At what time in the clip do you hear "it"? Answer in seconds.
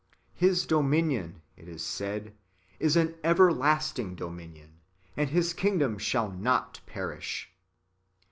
1.55-1.67